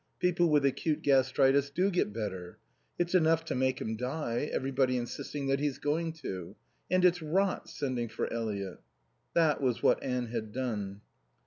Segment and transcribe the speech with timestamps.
[0.19, 2.57] People with acute gastritis do get better.
[2.97, 6.55] It's enough to make him die, everybody insisting that he's going to.
[6.89, 8.79] And it's rot sending for Eliot."
[9.35, 11.01] That was what Anne had done.